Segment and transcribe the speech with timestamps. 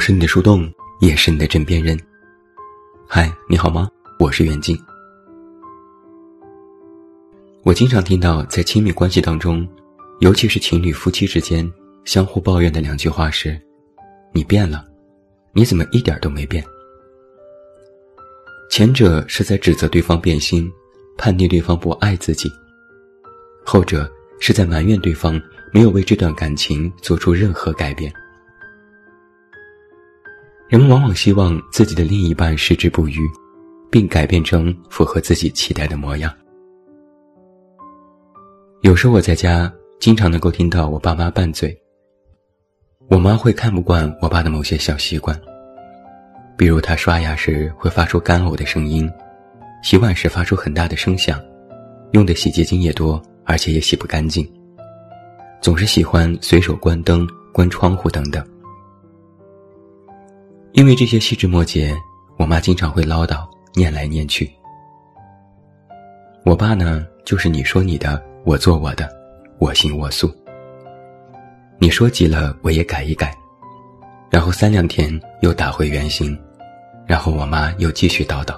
[0.00, 0.66] 是你的树洞，
[1.00, 1.96] 也是你的枕边人。
[3.06, 3.86] 嗨，你好吗？
[4.18, 4.74] 我是袁静。
[7.62, 9.68] 我经常听到，在亲密关系当中，
[10.20, 11.70] 尤其是情侣夫妻之间
[12.06, 13.60] 相互抱怨的两句话是
[14.32, 14.86] ：“你变了，
[15.52, 16.64] 你怎么一点都没变？”
[18.72, 20.72] 前者是在指责对方变心，
[21.18, 22.48] 判定对方不爱自己；
[23.66, 25.38] 后者是在埋怨对方
[25.74, 28.10] 没有为这段感情做出任何改变。
[30.70, 33.18] 人们往往希望自己的另一半矢志不渝，
[33.90, 36.32] 并改变成符合自己期待的模样。
[38.82, 41.76] 有时候我在家，经常能够听到我爸妈拌嘴。
[43.08, 45.36] 我妈会看不惯我爸的某些小习惯，
[46.56, 49.10] 比如他刷牙时会发出干呕的声音，
[49.82, 51.42] 洗碗时发出很大的声响，
[52.12, 54.48] 用的洗洁精也多，而且也洗不干净，
[55.60, 58.46] 总是喜欢随手关灯、关窗户等等。
[60.72, 61.96] 因为这些细枝末节，
[62.36, 64.50] 我妈经常会唠叨，念来念去。
[66.44, 69.10] 我爸呢，就是你说你的，我做我的，
[69.58, 70.32] 我行我素。
[71.78, 73.36] 你说急了，我也改一改，
[74.30, 76.38] 然后三两天又打回原形，
[77.04, 78.56] 然后我妈又继续叨叨。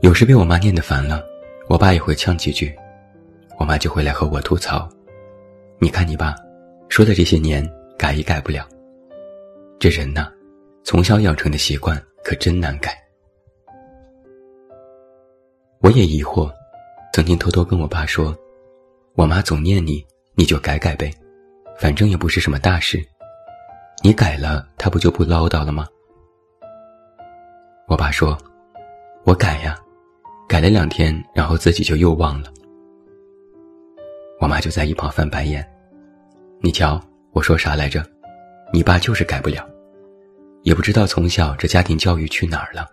[0.00, 1.22] 有时被我妈念得烦了，
[1.68, 2.74] 我爸也会呛几句，
[3.58, 4.88] 我妈就会来和我吐槽
[5.78, 6.34] ：“你看你爸，
[6.88, 8.66] 说的这些年改也改不了。”
[9.84, 10.32] 这人呐，
[10.82, 12.96] 从小养成的习惯可真难改。
[15.82, 16.50] 我也疑惑，
[17.12, 18.34] 曾经偷偷跟我爸说
[19.14, 20.02] ：“我妈总念你，
[20.36, 21.12] 你就改改呗，
[21.76, 22.98] 反正也不是什么大事，
[24.02, 25.86] 你改了，她不就不唠叨了吗？”
[27.86, 28.38] 我爸说
[29.24, 29.76] ：“我改呀，
[30.48, 32.50] 改了两天，然后自己就又忘了。”
[34.40, 35.62] 我妈就在一旁翻白眼
[36.62, 36.98] ：“你瞧，
[37.32, 38.02] 我说啥来着？
[38.72, 39.62] 你爸就是改不了。”
[40.64, 42.90] 也不知道从小这家庭教育去哪儿了。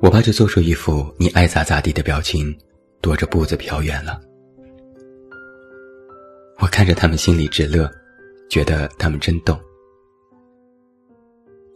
[0.00, 2.56] 我爸就做出一副你爱咋咋地的表情，
[3.02, 4.20] 踱着步子飘远了。
[6.58, 7.90] 我看着他们心里直乐，
[8.48, 9.58] 觉得他们真逗。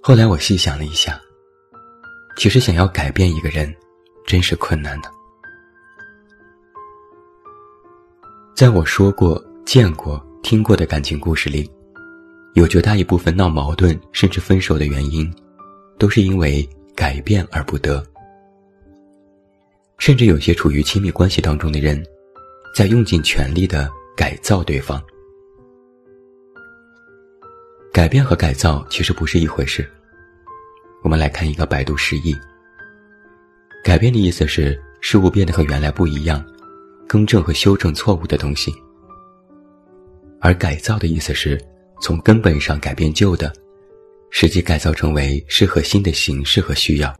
[0.01, 1.21] 后来我细想了一下，
[2.37, 3.75] 其实想要改变一个人，
[4.27, 5.11] 真是困难的。
[8.55, 11.69] 在我说过、见过、听过的感情故事里。
[12.55, 15.33] 有绝大一部分闹矛盾甚至分手的原因，
[15.99, 18.05] 都是因为改变而不得。
[19.99, 22.03] 甚至有些处于亲密关系当中的人，
[22.75, 25.01] 在用尽全力的改造对方。
[27.93, 29.89] 改变和改造其实不是一回事。
[31.03, 32.37] 我们来看一个百度释义：
[33.85, 36.45] 改变的意思是事物变得和原来不一样，
[37.07, 38.73] 更正和修正错误的东西；
[40.41, 41.61] 而改造的意思是。
[42.01, 43.53] 从根本上改变旧的，
[44.31, 47.15] 实际改造成为适合新的形式和需要。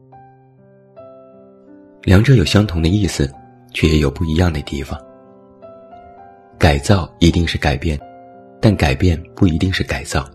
[2.03, 3.31] 两者有相同的意思，
[3.73, 4.99] 却也有不一样的地方。
[6.57, 7.99] 改造一定是改变，
[8.59, 10.27] 但改变不一定是改造。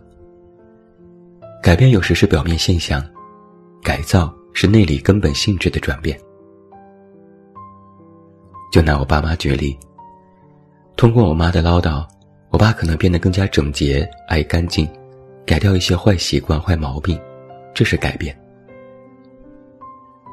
[1.62, 3.04] 改变有时是表面现象，
[3.82, 6.16] 改造是内里根本性质的转变。
[8.72, 9.76] 就拿我爸妈举例，
[10.96, 12.06] 通过我妈的唠叨。
[12.50, 14.88] 我爸可能变得更加整洁、爱干净，
[15.44, 17.20] 改掉一些坏习惯、坏毛病，
[17.74, 18.36] 这是改变。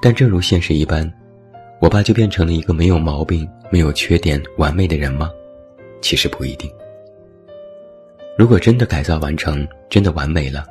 [0.01, 1.12] 但正如现实一般，
[1.81, 5.29] 我爸就变成了一个没有毛病、没有缺点、完美的人吗？
[6.01, 6.69] 其实不一定。
[8.38, 10.66] 如果真的改造完成，真的完美了，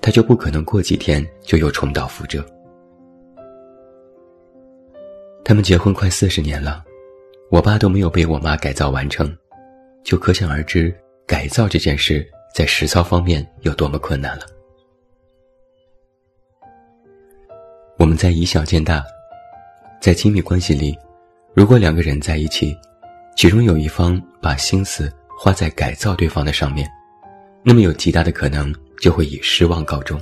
[0.00, 2.44] 他就不可能过几天就又重蹈覆辙。
[5.44, 6.84] 他们结婚快四十年了，
[7.50, 9.36] 我爸都没有被我妈改造完成。
[10.02, 10.94] 就可想而知，
[11.26, 14.46] 改造这件事在实操方面有多么困难了。
[17.96, 19.04] 我们在以小见大，
[20.00, 20.96] 在亲密关系里，
[21.54, 22.76] 如果两个人在一起，
[23.36, 26.90] 其中有一方把心思花在改造对方的上面，
[27.62, 30.20] 那么有极大的可能就会以失望告终，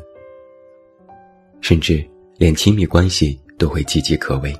[1.60, 2.04] 甚至
[2.36, 4.52] 连亲密关系都会岌岌可危。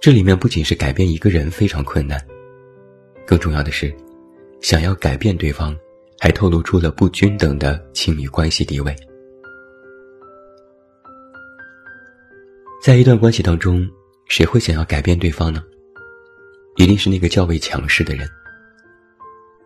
[0.00, 2.20] 这里面不仅是改变一个人非常困难。
[3.26, 3.94] 更重要的是，
[4.60, 5.76] 想要改变对方，
[6.18, 8.94] 还透露出了不均等的亲密关系地位。
[12.82, 13.88] 在一段关系当中，
[14.26, 15.64] 谁会想要改变对方呢？
[16.76, 18.28] 一定是那个较为强势的人。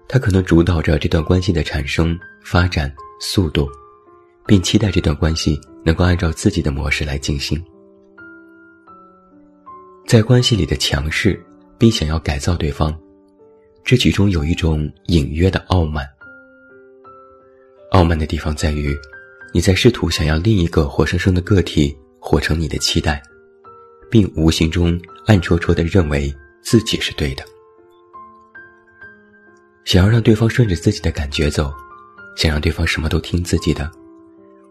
[0.07, 3.69] 他可能主导着这段关系的产生、发展速度，
[4.47, 7.63] 并期待这段关系能够按照自己的模式来进行。
[10.07, 11.45] 在关系里的强势，
[11.77, 12.97] 并想要改造对方。
[13.89, 16.07] 这其中有一种隐约的傲慢。
[17.93, 18.95] 傲慢的地方在于，
[19.55, 23.23] 你在试图想要另一个活生生的个体活成你的期待，
[24.11, 26.31] 并无形中暗戳戳的认为
[26.61, 27.43] 自己是对的。
[29.87, 31.73] 想要让对方顺着自己的感觉走，
[32.37, 33.91] 想让对方什么都听自己的，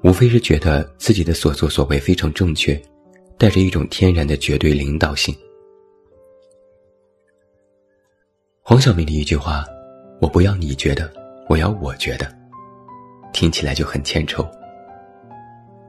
[0.04, 2.80] 无非是觉得自己的所作所为非常正确，
[3.36, 5.36] 带着一种天然的绝对领导性。
[8.70, 9.64] 黄晓明的一句话
[10.20, 11.10] ：“我不要你觉得，
[11.48, 12.28] 我要我觉得。”
[13.32, 14.46] 听起来就很欠抽。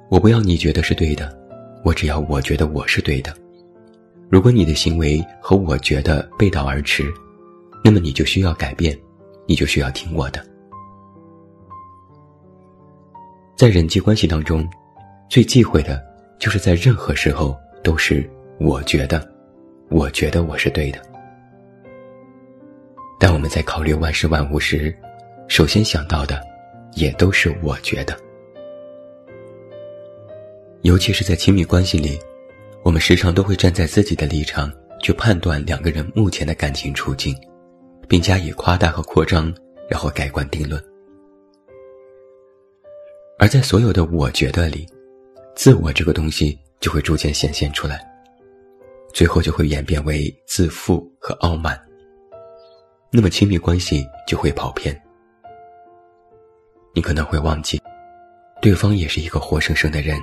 [0.09, 1.37] 我不要你觉得是对的，
[1.83, 3.35] 我只要我觉得我是对的。
[4.31, 7.03] 如果你的行为和我觉得背道而驰，
[7.83, 8.97] 那么你就需要改变，
[9.45, 10.41] 你就需要听我的。
[13.57, 14.65] 在人际关系当中，
[15.29, 16.01] 最忌讳的
[16.39, 18.31] 就是在任何时候都是
[18.61, 19.29] 我觉得，
[19.89, 21.08] 我觉得我是对的。
[23.19, 24.97] 但我们在考虑万事万物时，
[25.49, 26.47] 首先想到的。
[26.95, 28.19] 也都是我觉得，
[30.81, 32.19] 尤其是在亲密关系里，
[32.83, 37.37] 我们时常都会站在自己的立场去判断两个人目前的感情处境，
[38.09, 39.55] 并加以夸大和扩张，
[39.89, 40.83] 然后盖棺定论。
[43.39, 44.89] 而在所有的“我觉得”里，
[45.55, 48.05] 自我这个东西就会逐渐显现出来，
[49.13, 51.79] 最后就会演变为自负和傲慢。
[53.11, 54.95] 那么亲密关系就会跑偏。
[56.95, 57.81] 你可能会忘记，
[58.61, 60.21] 对方也是一个活生生的人，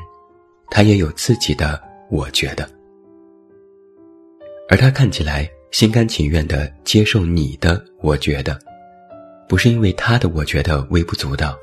[0.70, 2.70] 他也有自己的我觉得，
[4.70, 8.60] 而他看起来心甘情愿的接受你的我觉得，
[9.48, 11.58] 不是因为他的我觉得微不足道，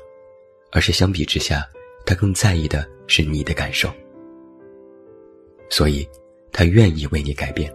[0.71, 1.67] 而是相比之下，
[2.05, 3.89] 他更在意的是你的感受，
[5.69, 6.07] 所以，
[6.51, 7.73] 他愿意为你改变。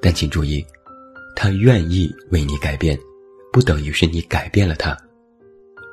[0.00, 0.64] 但请注意，
[1.34, 2.98] 他愿意为你改变。
[3.52, 4.96] 不等于是你改变了他，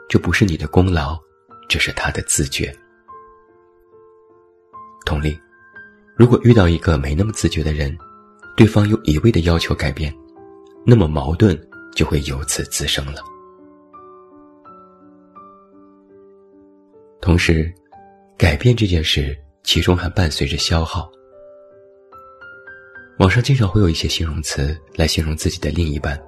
[0.09, 1.15] 这不是你的功劳，
[1.69, 2.75] 这是他的自觉。
[5.05, 5.39] 同理，
[6.15, 7.95] 如果遇到一个没那么自觉的人，
[8.57, 10.11] 对方又一味的要求改变，
[10.83, 11.55] 那么矛盾
[11.93, 13.21] 就会由此滋生了。
[17.21, 17.71] 同时，
[18.39, 21.11] 改变这件事其中还伴随着消耗。
[23.21, 26.19] 网上经常会有一些形容词来形容自己的另一半。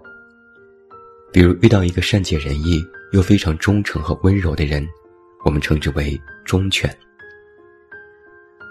[1.31, 4.88] 比如遇到一个善解人意又非常忠诚和温柔的人，
[5.44, 6.95] 我们称之为忠犬。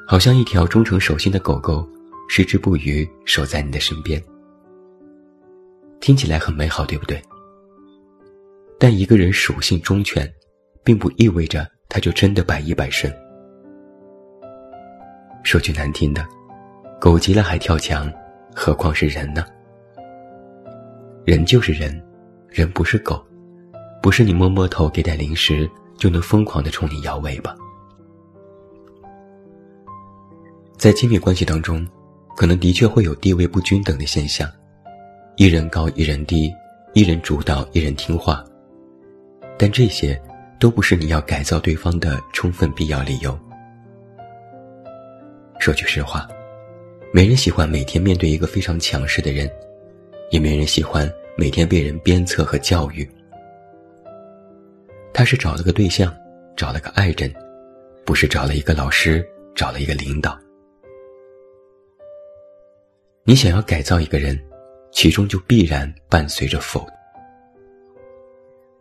[0.07, 1.85] 好像一条忠诚守信的狗狗，
[2.29, 4.23] 矢志不渝守在你的身边。
[5.99, 7.21] 听起来很美好，对不对？
[8.79, 10.33] 但一个人属性忠犬，
[10.85, 13.13] 并不意味着他就真的百依百顺。
[15.43, 16.25] 说句难听的，
[17.03, 18.09] 狗急了还跳墙，
[18.55, 19.45] 何况是人呢？
[21.25, 22.01] 人就是人。
[22.49, 23.21] 人不是狗，
[24.01, 27.57] 不是你摸摸头给点零食就能疯狂的冲你摇尾巴。
[30.77, 31.85] 在亲密关系当中，
[32.37, 34.49] 可能的确会有地位不均等的现象，
[35.35, 36.55] 一人高一人低，
[36.93, 38.45] 一人主导一人听话。
[39.59, 40.17] 但这些
[40.61, 43.37] 都不是你要改造对方的充分必要理由。
[45.59, 46.29] 说句实话，
[47.15, 49.51] 没人喜欢每天面对一个非常强势的人，
[50.31, 51.11] 也没人喜欢。
[51.35, 53.09] 每天被人鞭策和教育，
[55.15, 56.15] 他是找了个对象，
[56.55, 57.33] 找了个爱人，
[58.05, 60.39] 不是找了一个老师，找了一个领导。
[63.25, 64.39] 你想要改造一个人，
[64.91, 66.87] 其中就必然伴随着否。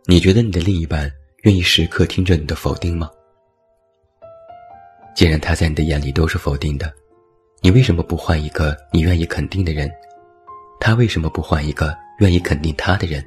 [0.04, 1.10] 你觉得你的另一半
[1.44, 3.10] 愿意时刻听着你的否定吗？
[5.16, 6.92] 既然他在你的眼里都是否定的，
[7.64, 9.88] 你为什么不换一个你愿意肯定的人？
[10.80, 11.96] 他为什么不换一个？
[12.18, 13.24] 愿意肯定他的人，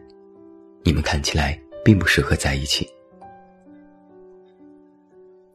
[0.83, 2.85] 你们看起来并不适合在一起。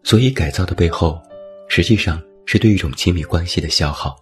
[0.02, 1.20] 所以改造的背后，
[1.68, 4.16] 实际上是对一种亲密关系的消耗。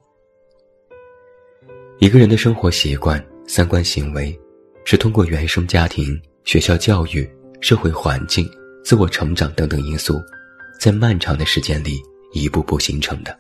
[2.01, 4.37] 一个人的生活习惯、三观、行为，
[4.85, 7.29] 是通过原生家庭、学校教育、
[7.61, 8.49] 社会环境、
[8.85, 10.15] 自我成长等等因素，
[10.81, 13.37] 在漫长的时间里一步步形成的。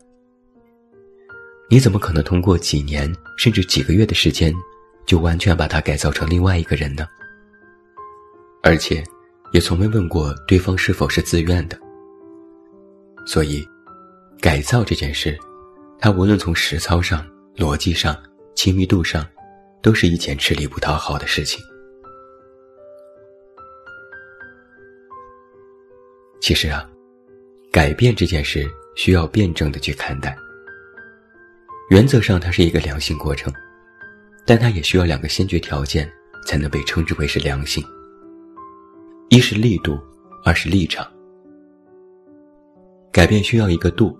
[1.70, 4.54] 你怎么可能通过几年甚至几个月的时间？
[5.06, 7.06] 就完全把他改造成另外一个人呢？
[8.62, 9.02] 而且，
[9.52, 11.78] 也从没问过对方是否是自愿的。
[13.26, 13.66] 所以，
[14.38, 15.38] 改造这件事，
[15.98, 18.14] 他无论从实操上、逻辑上、
[18.54, 19.26] 亲密度上，
[19.82, 21.62] 都是一件吃力不讨好的事情。
[26.40, 26.86] 其实啊，
[27.72, 30.36] 改变这件事需要辩证的去看待。
[31.88, 33.52] 原则上，它是一个良性过程。
[34.44, 36.10] 但它也需要两个先决条件，
[36.46, 37.84] 才能被称之为是良性。
[39.28, 39.98] 一是力度，
[40.44, 41.06] 二是立场。
[43.12, 44.18] 改变需要一个度。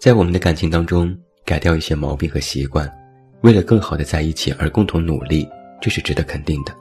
[0.00, 2.90] 在我们的感情当中，改掉一些毛病和习惯，
[3.42, 5.48] 为了更好的在一起而共同努力，
[5.80, 6.72] 这是值得肯定的。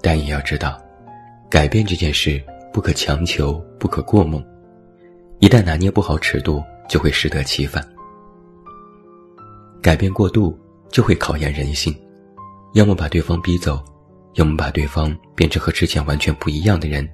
[0.00, 0.80] 但也要知道，
[1.50, 2.40] 改变这件事
[2.72, 4.44] 不可强求，不可过猛，
[5.38, 7.86] 一旦拿捏不好尺度，就会适得其反。
[9.82, 11.94] 改变过度就会考验人性，
[12.74, 13.82] 要么把对方逼走，
[14.34, 17.08] 要么把对方变成和之前完全不一样的人。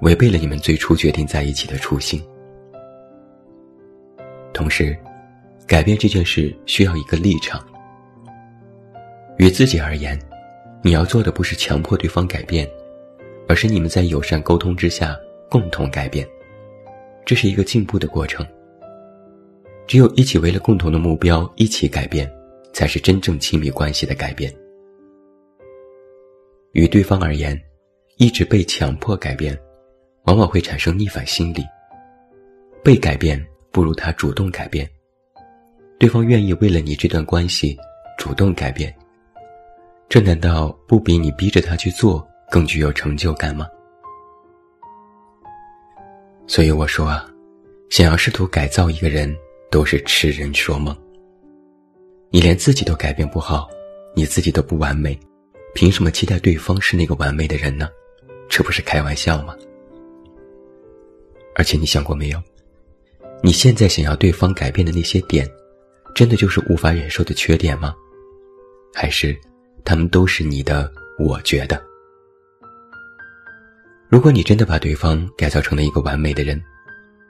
[0.00, 2.22] 违背了你们最初决定在一起的初心。
[4.54, 4.98] 同时，
[5.66, 7.62] 改变这件事需要一个立场。
[9.36, 10.18] 于自己而言，
[10.82, 12.66] 你要做的不是强迫对方改变，
[13.46, 15.14] 而是你们在友善沟通之下
[15.50, 16.26] 共同改变。
[17.26, 18.44] 这是一个进步的过程。
[19.90, 22.32] 只有一起为了共同的目标一起改变，
[22.72, 24.54] 才是真正亲密关系的改变。
[26.70, 27.60] 与对方而言，
[28.16, 29.60] 一直被强迫改变。
[30.26, 31.64] 往往会产生逆反心理。
[32.84, 34.88] 被改变不如他主动改变，
[35.98, 37.76] 对方愿意为了你这段关系
[38.16, 38.94] 主动改变，
[40.08, 43.66] 这难道不比你逼着他去做更具有成就感吗？
[46.46, 47.28] 所以我说啊，
[47.88, 49.34] 想要试图改造一个人，
[49.70, 50.96] 都是痴人说梦。
[52.30, 53.68] 你连自己都改变不好，
[54.14, 55.18] 你自己都不完美，
[55.74, 57.88] 凭什么期待对方是那个完美的人呢？
[58.48, 59.54] 这不是开玩笑吗？
[61.54, 62.42] 而且你想过没有？
[63.42, 65.48] 你现在想要对方改变的那些点，
[66.14, 67.94] 真的就是无法忍受的缺点吗？
[68.92, 69.38] 还是
[69.84, 70.90] 他们都是你的？
[71.18, 71.78] 我觉得，
[74.08, 76.58] 如果你真的把对方改造成了一个完美的人，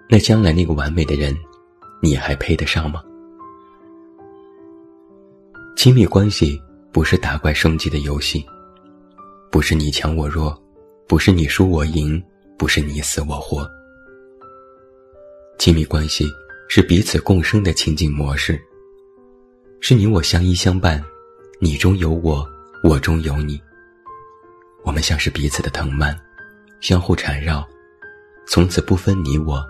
[0.09, 1.37] 那将来那个完美的人，
[2.01, 3.03] 你还配得上吗？
[5.77, 6.61] 亲密关系
[6.93, 8.45] 不是打怪升级的游戏，
[9.51, 10.59] 不是你强我弱，
[11.07, 12.23] 不是你输我赢，
[12.59, 13.69] 不是你死我活。
[15.59, 16.27] 亲密关系
[16.69, 18.61] 是彼此共生的亲近模式，
[19.81, 21.03] 是你我相依相伴，
[21.61, 22.47] 你中有我，
[22.83, 23.61] 我中有你。
[24.83, 26.19] 我们像是彼此的藤蔓，
[26.81, 27.67] 相互缠绕，
[28.47, 29.63] 从此不分你我，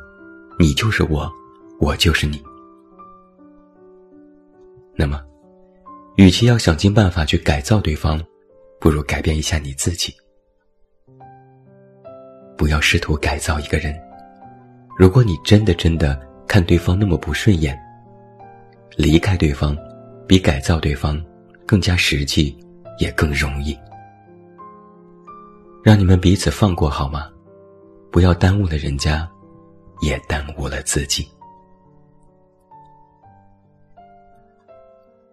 [0.59, 1.31] 你就是我，
[1.81, 2.41] 我就是你。
[4.95, 5.19] 那么，
[6.17, 8.23] 与其要想尽办法去改造对方，
[8.79, 10.15] 不如改变一下你自己。
[12.55, 13.99] 不要试图改造一个人。
[14.99, 17.75] 如果你真的真的看对方那么不顺眼，
[18.95, 19.75] 离开对方，
[20.29, 21.19] 比改造对方
[21.67, 22.55] 更加实际，
[22.99, 23.75] 也更容易。
[25.83, 27.31] 让你们彼此放过好吗？
[28.11, 29.27] 不要耽误了人家，
[30.03, 31.27] 也耽误了自己。